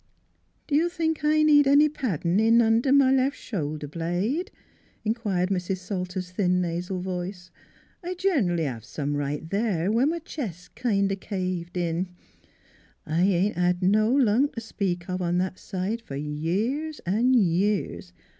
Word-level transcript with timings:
"Do 0.67 0.73
you 0.75 0.89
think 0.89 1.23
I 1.23 1.43
need 1.43 1.67
any 1.67 1.87
paddin' 1.87 2.39
in 2.39 2.59
under 2.59 2.89
m' 2.89 2.97
left 2.97 3.37
shoulder 3.37 3.87
blade?" 3.87 4.49
inquired 5.05 5.49
Mrs. 5.49 5.77
Salter's 5.77 6.31
thin 6.31 6.59
nasal 6.59 7.01
voice." 7.01 7.51
I 8.03 8.15
gen'ally 8.15 8.63
hev' 8.63 8.83
some 8.83 9.15
right 9.15 9.47
there 9.47 9.91
where 9.91 10.11
m' 10.11 10.19
chest 10.25 10.59
's 10.59 10.67
kind 10.69 11.11
o' 11.11 11.15
caved 11.15 11.77
in. 11.77 12.07
I 13.05 13.21
ain't 13.21 13.55
had 13.55 13.83
no 13.83 14.11
lung 14.11 14.47
t' 14.47 14.59
speak 14.61 15.07
of 15.07 15.21
on 15.21 15.37
that 15.37 15.59
side 15.59 16.01
f'r 16.07 16.15
years 16.19 16.97
an' 17.05 17.35
years. 17.35 18.11